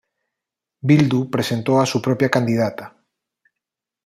[0.81, 2.97] Bildu presentó a su propia candidata.